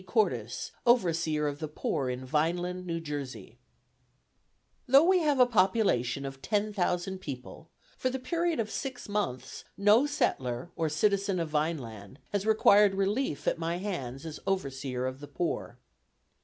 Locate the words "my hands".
13.59-14.25